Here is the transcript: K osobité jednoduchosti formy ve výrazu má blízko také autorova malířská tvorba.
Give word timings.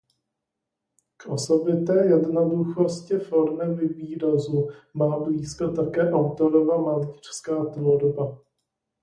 K 1.17 1.25
osobité 1.27 2.05
jednoduchosti 2.07 3.17
formy 3.19 3.75
ve 3.75 3.85
výrazu 3.87 4.69
má 4.93 5.19
blízko 5.19 5.67
také 5.69 6.11
autorova 6.11 6.77
malířská 6.77 7.65
tvorba. 7.65 8.37